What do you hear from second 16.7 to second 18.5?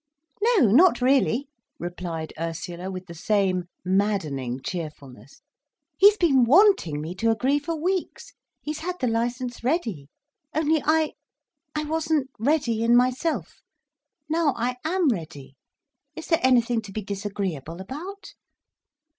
to be disagreeable about?"